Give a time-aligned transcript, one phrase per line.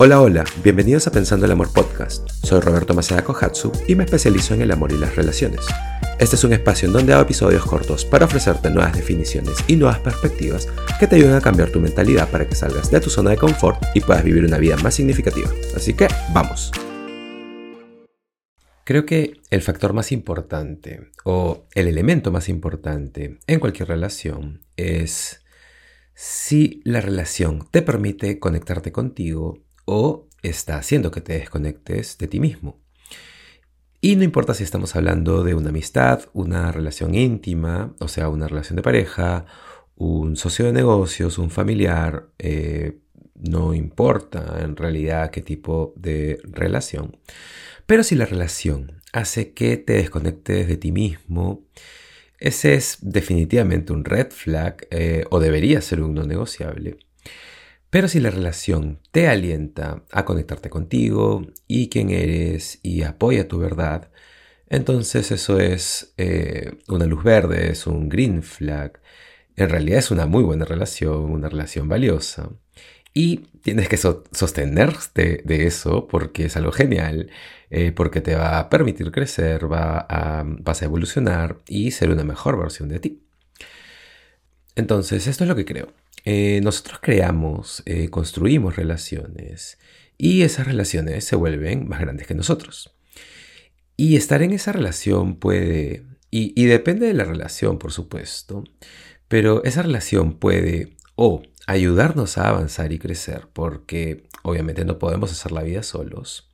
[0.00, 2.30] Hola, hola, bienvenidos a Pensando el Amor Podcast.
[2.30, 5.66] Soy Roberto Maceda Kohatsu y me especializo en el amor y las relaciones.
[6.20, 9.98] Este es un espacio en donde hago episodios cortos para ofrecerte nuevas definiciones y nuevas
[9.98, 10.68] perspectivas
[11.00, 13.82] que te ayuden a cambiar tu mentalidad para que salgas de tu zona de confort
[13.92, 15.50] y puedas vivir una vida más significativa.
[15.74, 16.70] Así que, vamos.
[18.84, 25.42] Creo que el factor más importante o el elemento más importante en cualquier relación es
[26.14, 32.40] si la relación te permite conectarte contigo o está haciendo que te desconectes de ti
[32.40, 32.78] mismo.
[34.02, 38.46] Y no importa si estamos hablando de una amistad, una relación íntima, o sea, una
[38.46, 39.46] relación de pareja,
[39.96, 42.98] un socio de negocios, un familiar, eh,
[43.34, 47.16] no importa en realidad qué tipo de relación.
[47.86, 51.64] Pero si la relación hace que te desconectes de ti mismo,
[52.38, 56.98] ese es definitivamente un red flag eh, o debería ser un no negociable.
[57.90, 63.58] Pero si la relación te alienta a conectarte contigo y quién eres y apoya tu
[63.58, 64.10] verdad,
[64.68, 69.00] entonces eso es eh, una luz verde, es un green flag.
[69.56, 72.50] En realidad es una muy buena relación, una relación valiosa.
[73.14, 77.30] Y tienes que sostenerte de eso porque es algo genial,
[77.70, 82.24] eh, porque te va a permitir crecer, va a, vas a evolucionar y ser una
[82.24, 83.22] mejor versión de ti.
[84.76, 85.88] Entonces, esto es lo que creo.
[86.24, 89.78] Eh, nosotros creamos, eh, construimos relaciones
[90.16, 92.94] y esas relaciones se vuelven más grandes que nosotros.
[93.96, 98.64] Y estar en esa relación puede, y, depende de la relación, por supuesto,
[99.28, 105.52] pero esa relación puede o ayudarnos a avanzar y crecer, porque obviamente no podemos hacer
[105.52, 106.50] la vida solos.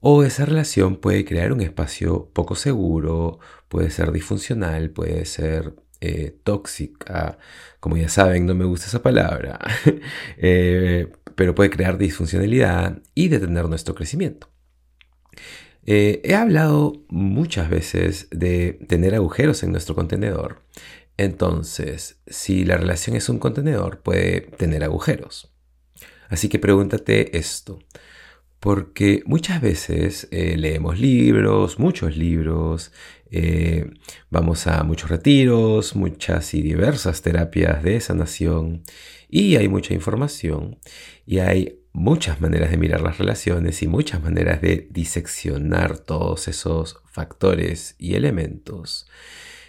[0.00, 6.36] O esa relación puede crear un espacio poco seguro, puede ser disfuncional, puede ser eh,
[6.44, 7.38] tóxica,
[7.80, 9.58] como ya saben, no me gusta esa palabra,
[10.38, 14.48] eh, pero puede crear disfuncionalidad y detener nuestro crecimiento.
[15.86, 20.62] Eh, he hablado muchas veces de tener agujeros en nuestro contenedor.
[21.16, 25.52] Entonces, si la relación es un contenedor, puede tener agujeros.
[26.28, 27.78] Así que pregúntate esto.
[28.60, 32.92] Porque muchas veces eh, leemos libros, muchos libros,
[33.30, 33.90] eh,
[34.30, 38.82] vamos a muchos retiros, muchas y diversas terapias de sanación
[39.28, 40.78] y hay mucha información
[41.26, 47.00] y hay muchas maneras de mirar las relaciones y muchas maneras de diseccionar todos esos
[47.04, 49.06] factores y elementos.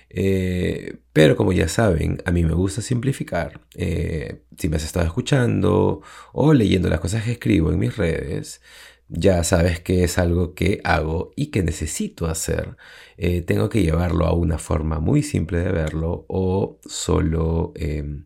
[0.10, 3.62] Eh, pero como ya saben, a mí me gusta simplificar.
[3.76, 6.02] Eh, si me has estado escuchando
[6.34, 8.62] o leyendo las cosas que escribo en mis redes,
[9.08, 12.78] ya sabes que es algo que hago y que necesito hacer.
[13.18, 18.26] Eh, tengo que llevarlo a una forma muy simple de verlo o solo em,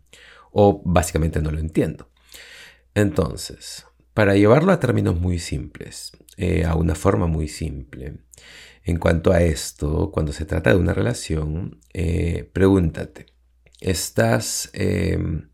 [0.51, 2.09] o básicamente no lo entiendo.
[2.95, 6.11] Entonces, para llevarlo a términos muy simples,
[6.65, 8.17] a una forma muy simple,
[8.83, 13.27] en cuanto a esto, cuando se trata de una relación, eh, pregúntate,
[13.79, 14.69] ¿estás...
[14.73, 15.49] Em,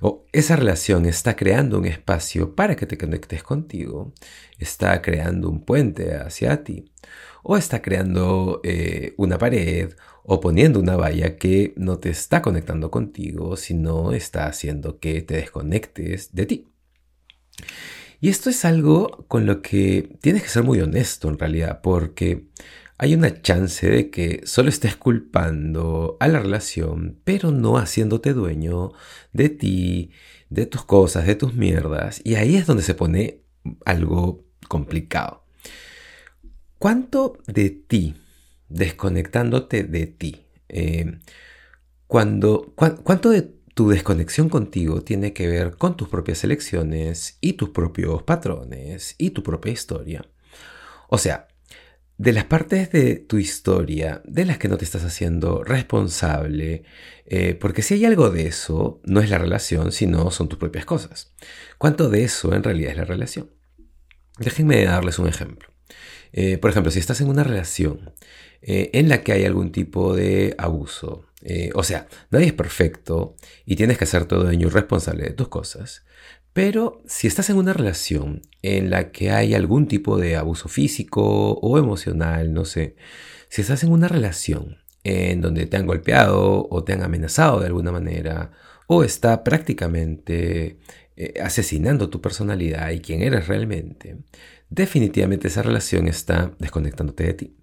[0.00, 4.12] o esa relación está creando un espacio para que te conectes contigo,
[4.58, 6.92] está creando un puente hacia ti,
[7.42, 12.90] o está creando eh, una pared o poniendo una valla que no te está conectando
[12.90, 16.68] contigo, sino está haciendo que te desconectes de ti.
[18.20, 22.48] Y esto es algo con lo que tienes que ser muy honesto en realidad, porque
[22.98, 28.92] hay una chance de que solo estés culpando a la relación, pero no haciéndote dueño
[29.32, 30.10] de ti,
[30.50, 32.20] de tus cosas, de tus mierdas.
[32.24, 33.42] Y ahí es donde se pone
[33.84, 35.44] algo complicado.
[36.78, 38.16] ¿Cuánto de ti,
[38.68, 41.18] desconectándote de ti, eh,
[42.08, 47.68] cuando, cuánto de tu desconexión contigo tiene que ver con tus propias elecciones y tus
[47.68, 50.28] propios patrones y tu propia historia.
[51.08, 51.46] O sea,
[52.16, 56.82] de las partes de tu historia de las que no te estás haciendo responsable,
[57.24, 60.84] eh, porque si hay algo de eso, no es la relación, sino son tus propias
[60.84, 61.32] cosas.
[61.78, 63.52] ¿Cuánto de eso en realidad es la relación?
[64.40, 65.68] Déjenme darles un ejemplo.
[66.32, 68.12] Eh, por ejemplo, si estás en una relación
[68.60, 73.36] eh, en la que hay algún tipo de abuso, eh, o sea, nadie es perfecto
[73.64, 76.04] y tienes que hacer todo dueño responsable de tus cosas.
[76.52, 81.52] Pero si estás en una relación en la que hay algún tipo de abuso físico
[81.52, 82.96] o emocional, no sé,
[83.48, 87.66] si estás en una relación en donde te han golpeado o te han amenazado de
[87.66, 88.50] alguna manera,
[88.88, 90.78] o está prácticamente
[91.16, 94.18] eh, asesinando tu personalidad y quién eres realmente,
[94.70, 97.56] definitivamente esa relación está desconectándote de ti.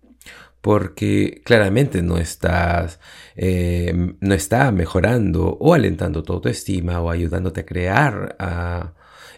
[0.66, 3.00] Porque claramente no estás,
[3.36, 8.36] eh, no está mejorando o alentando tu autoestima o ayudándote a crear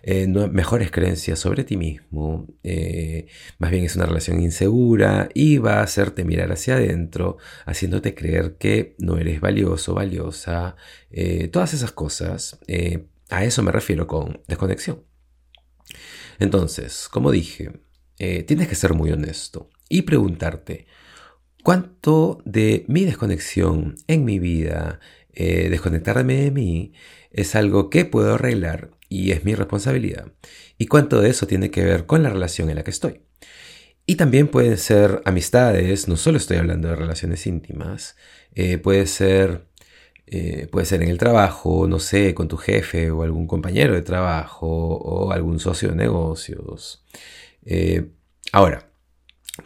[0.04, 2.48] eh, mejores creencias sobre ti mismo.
[2.64, 3.28] Eh,
[3.60, 7.36] más bien es una relación insegura y va a hacerte mirar hacia adentro,
[7.66, 10.78] haciéndote creer que no eres valioso, valiosa,
[11.52, 12.58] todas esas cosas.
[13.30, 15.04] a eso me refiero con desconexión.
[16.40, 17.82] Entonces, como dije,
[18.16, 20.88] tienes que ser muy honesto y preguntarte,
[21.68, 25.02] cuánto de mi desconexión en mi vida,
[25.34, 26.94] eh, desconectarme de mí,
[27.30, 30.32] es algo que puedo arreglar y es mi responsabilidad.
[30.78, 33.20] Y cuánto de eso tiene que ver con la relación en la que estoy.
[34.06, 38.16] Y también pueden ser amistades, no solo estoy hablando de relaciones íntimas,
[38.56, 39.68] eh, puede ser...
[40.30, 44.02] Eh, puede ser en el trabajo, no sé, con tu jefe o algún compañero de
[44.02, 47.06] trabajo o algún socio de negocios.
[48.52, 48.87] ahora,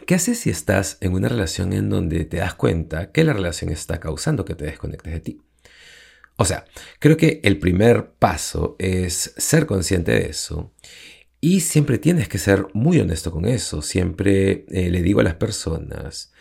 [0.06, 3.70] ¿Qué haces si estás en una relación en donde te das cuenta que la relación
[3.70, 5.42] está causando que te desconectes de ti?
[6.36, 6.64] O sea,
[6.98, 10.72] creo que el primer paso es ser consciente de eso
[11.40, 13.82] y siempre tienes que ser muy honesto con eso.
[13.82, 16.32] Siempre eh, le digo a las personas,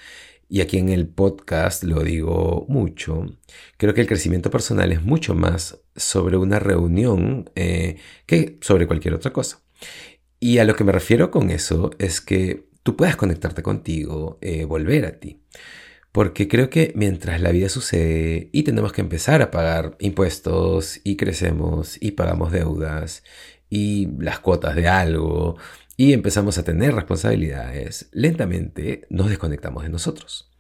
[0.48, 3.38] y aquí en el podcast lo digo mucho,
[3.78, 9.14] creo que el crecimiento personal es mucho más sobre una reunión eh, que sobre cualquier
[9.14, 9.62] otra cosa.
[10.40, 14.66] Y a lo que me refiero con eso es que tú puedas conectarte contigo, eh,
[14.66, 15.42] volver a ti.
[16.12, 21.16] Porque creo que mientras la vida sucede y tenemos que empezar a pagar impuestos y
[21.16, 23.24] crecemos y pagamos deudas
[23.70, 25.58] y las cuotas de algo
[25.96, 30.52] y empezamos a tener responsabilidades, lentamente nos desconectamos de nosotros.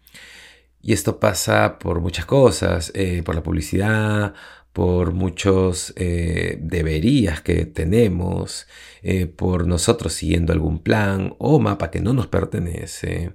[0.81, 4.33] Y esto pasa por muchas cosas, eh, por la publicidad,
[4.73, 8.68] por muchos eh, deberías que tenemos,
[9.03, 13.33] eh, por nosotros siguiendo algún plan o mapa que no nos pertenece,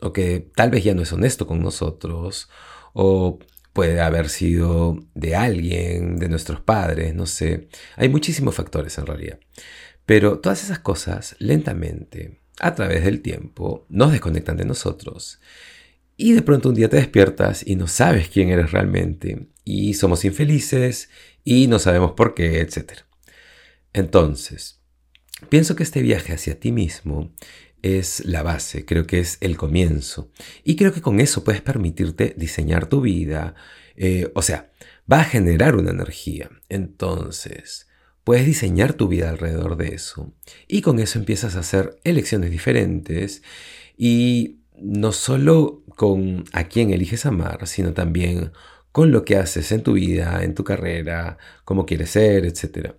[0.00, 2.48] o que tal vez ya no es honesto con nosotros,
[2.92, 3.38] o
[3.72, 7.68] puede haber sido de alguien, de nuestros padres, no sé.
[7.96, 9.38] Hay muchísimos factores en realidad.
[10.06, 15.40] Pero todas esas cosas, lentamente, a través del tiempo, nos desconectan de nosotros.
[16.22, 20.26] Y de pronto un día te despiertas y no sabes quién eres realmente y somos
[20.26, 21.08] infelices
[21.44, 22.92] y no sabemos por qué, etc.
[23.94, 24.82] Entonces,
[25.48, 27.32] pienso que este viaje hacia ti mismo
[27.80, 30.30] es la base, creo que es el comienzo
[30.62, 33.54] y creo que con eso puedes permitirte diseñar tu vida,
[33.96, 34.72] eh, o sea,
[35.10, 36.50] va a generar una energía.
[36.68, 37.88] Entonces,
[38.24, 40.34] puedes diseñar tu vida alrededor de eso
[40.68, 43.42] y con eso empiezas a hacer elecciones diferentes
[43.96, 48.52] y no solo con a quién eliges amar, sino también
[48.92, 52.94] con lo que haces en tu vida, en tu carrera, cómo quieres ser, etc.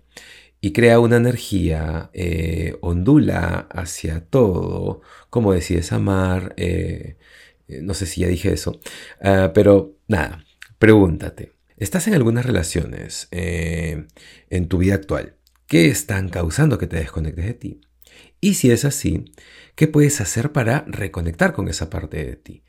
[0.60, 7.16] Y crea una energía, eh, ondula hacia todo, cómo decides amar, eh,
[7.68, 8.80] eh, no sé si ya dije eso,
[9.22, 10.44] ah, pero nada,
[10.78, 15.36] pregúntate, ¿estás en algunas relaciones en tu vida actual
[15.66, 17.80] que están causando que te desconectes de ti?
[18.40, 19.24] Y si es así,
[19.82, 22.62] ¿qué puedes hacer para reconectar con esa parte de ti?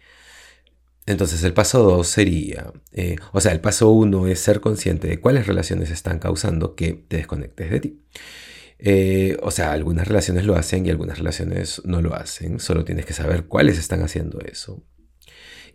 [1.05, 5.19] Entonces el paso 2 sería, eh, o sea, el paso 1 es ser consciente de
[5.19, 8.01] cuáles relaciones están causando que te desconectes de ti.
[8.79, 13.05] Eh, o sea, algunas relaciones lo hacen y algunas relaciones no lo hacen, solo tienes
[13.05, 14.83] que saber cuáles están haciendo eso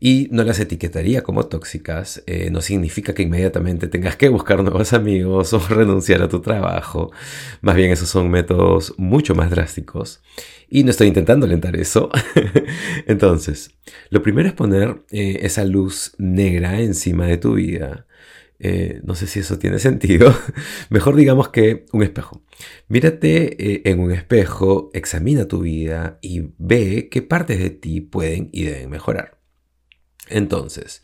[0.00, 4.92] y no las etiquetaría como tóxicas, eh, no significa que inmediatamente tengas que buscar nuevos
[4.92, 7.10] amigos o renunciar a tu trabajo.
[7.60, 10.22] Más bien esos son métodos mucho más drásticos
[10.68, 12.10] y no estoy intentando alentar eso.
[13.06, 13.70] Entonces,
[14.10, 18.06] lo primero es poner eh, esa luz negra encima de tu vida.
[18.60, 20.32] Eh, no sé si eso tiene sentido.
[20.90, 22.42] Mejor digamos que un espejo.
[22.88, 28.64] Mírate en un espejo, examina tu vida y ve qué partes de ti pueden y
[28.64, 29.37] deben mejorar.
[30.28, 31.02] Entonces,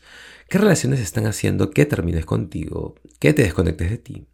[0.49, 4.27] ¿qué relaciones están haciendo que termines contigo, que te desconectes de ti?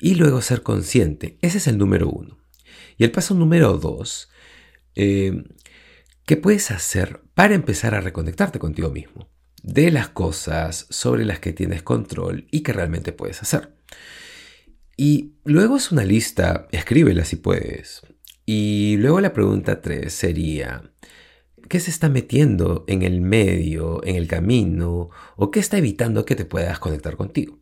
[0.00, 1.38] Y luego ser consciente.
[1.42, 2.38] Ese es el número uno.
[2.96, 4.28] Y el paso número dos,
[4.94, 5.44] eh,
[6.26, 9.28] ¿qué puedes hacer para empezar a reconectarte contigo mismo?
[9.62, 13.76] De las cosas sobre las que tienes control y que realmente puedes hacer.
[14.96, 18.02] Y luego es una lista, escríbela si puedes.
[18.44, 20.90] Y luego la pregunta tres sería,
[21.68, 26.36] ¿Qué se está metiendo en el medio, en el camino, o qué está evitando que
[26.36, 27.58] te puedas conectar contigo?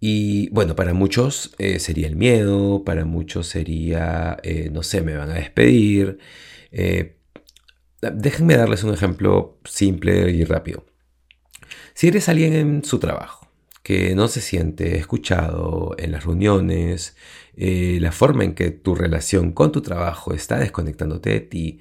[0.00, 5.16] Y bueno, para muchos eh, sería el miedo, para muchos sería, eh, no sé, me
[5.16, 6.18] van a despedir.
[6.70, 7.16] Eh,
[8.00, 10.86] déjenme darles un ejemplo simple y rápido.
[11.94, 13.50] Si eres alguien en su trabajo
[13.82, 17.16] que no se siente escuchado en las reuniones,
[17.56, 21.80] la forma en que tu relación con tu trabajo está desconectándote de ti,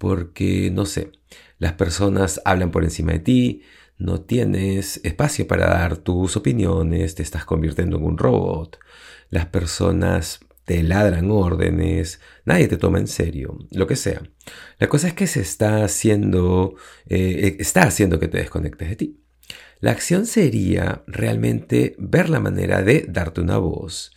[0.00, 1.12] porque, no sé,
[1.58, 3.62] Las personas hablan por encima de ti,
[3.98, 8.78] no tienes espacio para dar tus opiniones, te estás convirtiendo en un robot.
[9.28, 14.22] Las personas te ladran órdenes, nadie te toma en serio, lo que sea.
[14.78, 16.76] La cosa es que se está haciendo,
[17.06, 19.20] eh, está haciendo que te desconectes de ti.
[19.80, 24.12] La acción sería realmente ver la manera de darte una voz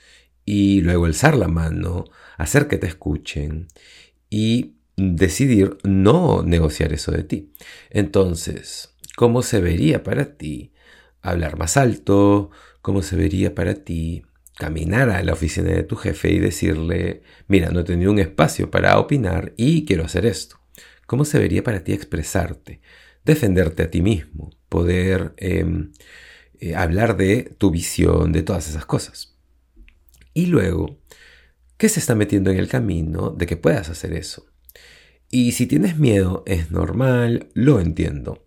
[0.46, 2.06] y luego alzar la mano,
[2.38, 3.68] hacer que te escuchen
[4.30, 7.54] y decidir no negociar eso de ti.
[7.90, 10.74] Entonces, ¿cómo se vería para ti
[11.22, 12.52] hablar más alto?
[12.82, 14.24] ¿Cómo se vería para ti
[14.56, 18.70] caminar a la oficina de tu jefe y decirle, mira, no he tenido un espacio
[18.70, 20.60] para opinar y quiero hacer esto?
[21.08, 22.82] ¿Cómo se vería para ti expresarte?
[23.26, 25.92] defenderte a ti mismo, poder em,
[26.60, 29.38] eh, hablar de tu visión, de todas esas cosas.
[30.34, 31.00] Y luego,
[31.78, 34.46] ¿qué se está metiendo en el camino de que puedas hacer eso?
[35.36, 38.44] Y si tienes miedo, es normal, lo entiendo.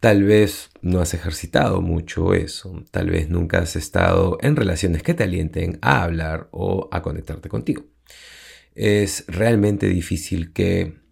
[0.00, 5.12] Tal vez no has ejercitado mucho eso, tal vez nunca has estado en relaciones que
[5.12, 7.84] te alienten a hablar o a conectarte contigo.
[8.74, 11.02] Es realmente difícil que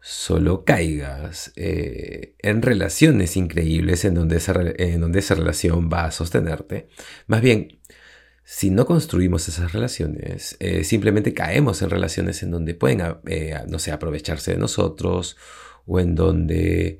[0.00, 6.12] solo caigas eh, en relaciones increíbles en donde, esa, en donde esa relación va a
[6.12, 6.88] sostenerte.
[7.26, 7.80] Más bien,
[8.46, 13.78] si no construimos esas relaciones, eh, simplemente caemos en relaciones en donde pueden, eh, no
[13.78, 15.36] sé, aprovecharse de nosotros
[15.84, 16.98] o en donde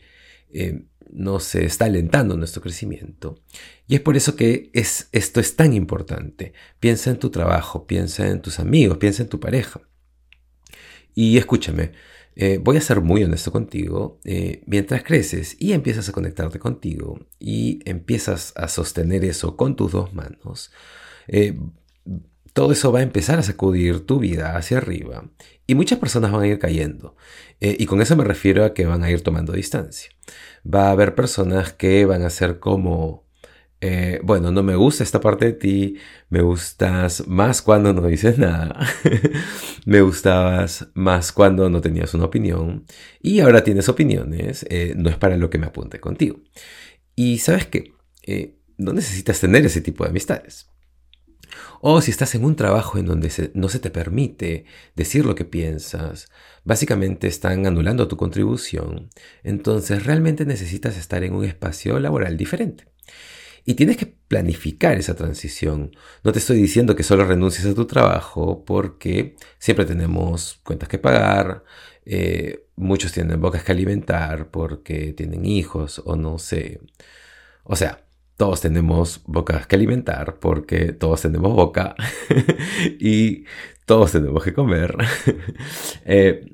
[1.10, 3.40] no se está alentando nuestro crecimiento.
[3.86, 6.52] Y es por eso que es, esto es tan importante.
[6.80, 9.80] Piensa en tu trabajo, piensa en tus amigos, piensa en tu pareja.
[11.14, 11.92] Y escúchame,
[12.38, 17.18] eh, voy a ser muy honesto contigo, eh, mientras creces y empiezas a conectarte contigo
[17.38, 20.70] y empiezas a sostener eso con tus dos manos,
[21.28, 21.58] eh,
[22.52, 25.24] todo eso va a empezar a sacudir tu vida hacia arriba
[25.66, 27.16] y muchas personas van a ir cayendo.
[27.60, 30.10] y con eso me refiero a que van a ir tomando distancia.
[30.64, 33.26] Va a haber personas que van a ser como
[33.80, 35.96] eh, bueno, no me gusta esta parte de ti,
[36.30, 38.74] me gustas más cuando no dices nada,
[39.84, 42.86] me gustabas más cuando no tenías una opinión
[43.20, 46.40] y ahora tienes opiniones, eh, no es para lo que me apunte contigo.
[47.14, 47.92] Y sabes que
[48.22, 50.70] eh, no necesitas tener ese tipo de amistades.
[51.80, 55.44] O si estás en un trabajo en donde no se te permite decir lo que
[55.44, 56.30] piensas,
[56.64, 59.10] básicamente están anulando tu contribución,
[59.42, 62.86] entonces realmente necesitas estar en un espacio laboral diferente.
[63.64, 65.90] Y tienes que planificar esa transición.
[66.22, 70.98] No te estoy diciendo que solo renuncies a tu trabajo porque siempre tenemos cuentas que
[70.98, 71.64] pagar,
[72.04, 76.80] eh, muchos tienen bocas que alimentar porque tienen hijos o no sé.
[77.64, 78.05] O sea,
[78.36, 81.94] todos tenemos bocas que alimentar porque todos tenemos boca
[83.00, 83.44] y
[83.86, 84.96] todos tenemos que comer.
[86.08, 86.44] Eh,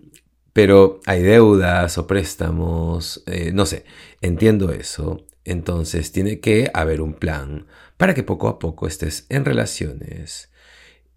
[0.54, 3.84] pero hay deudas o préstamos, eh, no sé,
[4.20, 5.26] entiendo eso.
[5.44, 10.50] Entonces tiene que haber un plan para que poco a poco estés en relaciones.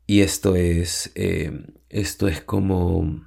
[0.08, 3.25] Y esto es, eh, esto es como,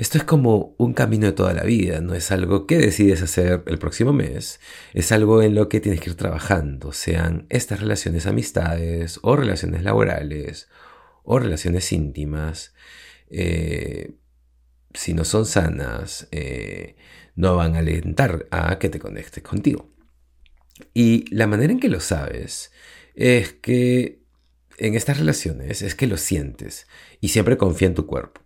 [0.00, 2.00] esto es como un camino de toda la vida.
[2.00, 4.58] No es algo que decides hacer el próximo mes.
[4.94, 6.92] Es algo en lo que tienes que ir trabajando.
[6.92, 10.70] Sean estas relaciones amistades o relaciones laborales
[11.22, 12.72] o relaciones íntimas.
[13.28, 14.14] Eh,
[14.94, 16.96] si no son sanas, eh,
[17.34, 19.92] no van a alentar a que te conectes contigo.
[20.94, 22.72] Y la manera en que lo sabes
[23.14, 24.22] es que
[24.78, 26.86] en estas relaciones es que lo sientes
[27.20, 28.40] y siempre confía en tu cuerpo.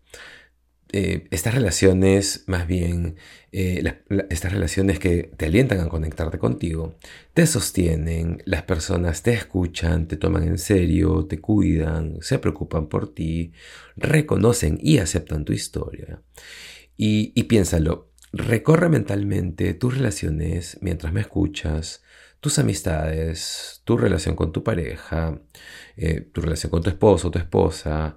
[0.97, 3.17] Eh, estas relaciones, más bien,
[3.51, 3.83] eh,
[4.31, 6.95] estas relaciones que te alientan a conectarte contigo,
[7.33, 13.13] te sostienen, las personas te escuchan, te toman en serio, te cuidan, se preocupan por
[13.13, 13.51] ti,
[13.97, 16.23] reconocen y aceptan tu historia.
[16.97, 22.05] Y, piénsalo, recorre mentalmente tus relaciones mientras me escuchas,
[22.39, 25.41] tus amistades, tu relación con tu pareja,
[25.97, 28.15] eh, tu relación con tu esposo o tu esposa,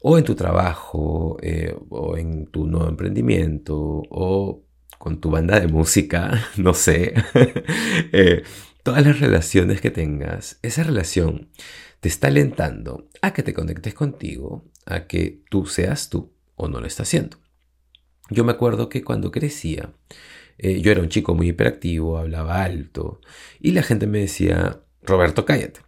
[0.00, 3.76] o en tu trabajo, eh, o en tu nuevo emprendimiento,
[4.10, 4.64] o
[4.98, 7.14] con tu banda de música, no sé.
[8.12, 8.42] Eh,
[8.82, 11.50] todas las relaciones que tengas, esa relación
[12.00, 16.80] te está alentando a que te conectes contigo, a que tú seas tú o no
[16.80, 17.38] lo estás haciendo.
[18.30, 19.92] Yo me acuerdo que cuando crecía,
[20.58, 23.20] eh, yo era un chico muy hiperactivo, hablaba alto
[23.60, 25.80] y la gente me decía, Roberto, cállate.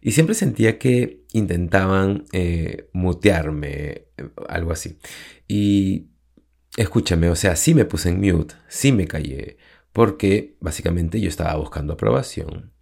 [0.00, 4.06] Y siempre sentía que intentaban eh, mutearme,
[4.48, 4.98] algo así.
[5.46, 6.08] Y
[6.76, 9.58] escúchame, o sea, sí me puse en mute, sí me callé,
[9.92, 12.72] porque básicamente yo estaba buscando aprobación.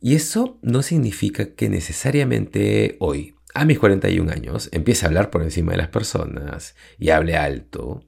[0.00, 5.42] Y eso no significa que necesariamente hoy, a mis 41 años empiece a hablar por
[5.42, 8.04] encima de las personas y hable alto.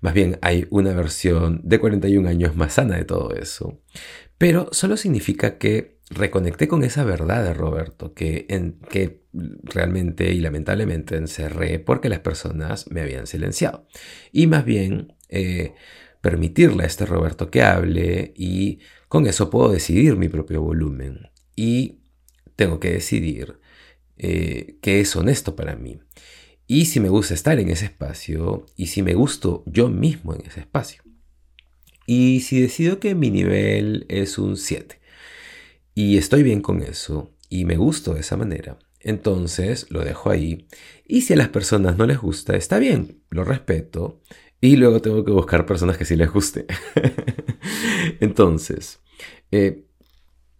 [0.00, 3.80] Más bien hay una versión de 41 años más sana de todo eso.
[4.38, 9.22] Pero solo significa que reconecté con esa verdad de Roberto que, en, que
[9.62, 13.86] realmente y lamentablemente encerré porque las personas me habían silenciado.
[14.30, 15.74] Y más bien eh,
[16.20, 21.30] permitirle a este Roberto que hable y con eso puedo decidir mi propio volumen.
[21.56, 22.00] Y
[22.56, 23.58] tengo que decidir
[24.18, 26.00] eh, qué es honesto para mí.
[26.66, 30.46] Y si me gusta estar en ese espacio y si me gusto yo mismo en
[30.46, 31.02] ese espacio.
[32.06, 35.01] Y si decido que mi nivel es un 7
[35.94, 40.66] y estoy bien con eso y me gusto de esa manera, entonces lo dejo ahí.
[41.06, 44.20] Y si a las personas no les gusta, está bien, lo respeto.
[44.60, 46.66] Y luego tengo que buscar personas que sí les guste.
[48.20, 49.00] entonces,
[49.50, 49.84] eh,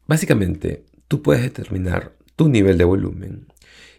[0.07, 3.47] básicamente, tú puedes determinar tu nivel de volumen.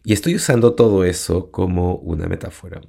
[0.03, 2.81] Y estoy usando todo eso como una metáfora.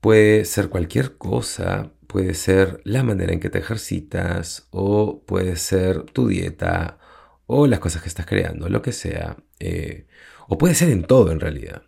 [0.00, 6.04] Puede ser cualquier cosa, puede ser la manera en que te ejercitas, o puede ser
[6.04, 6.98] tu dieta,
[7.48, 9.36] o las cosas que estás creando, lo que sea.
[9.58, 10.06] Eh,
[10.48, 11.82] o puede ser en todo en realidad.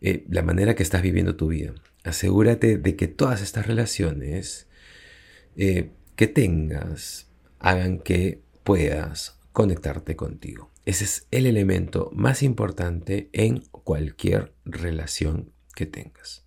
[0.00, 1.74] Eh, la manera que estás viviendo tu vida.
[2.04, 4.66] Asegúrate de que todas estas relaciones
[5.56, 10.70] eh, que tengas hagan que puedas conectarte contigo.
[10.86, 16.46] Ese es el elemento más importante en cualquier relación que tengas.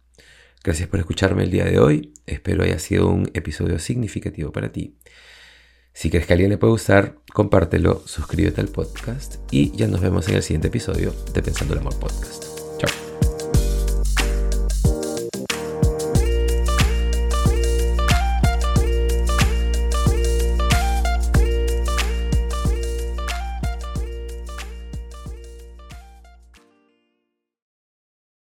[0.63, 2.11] Gracias por escucharme el día de hoy.
[2.25, 4.95] Espero haya sido un episodio significativo para ti.
[5.97, 10.29] Si crees que alguien le puede gustar, compártelo, suscríbete al podcast y ya nos vemos
[10.29, 12.56] en el siguiente episodio de Pensando el Amor Podcast.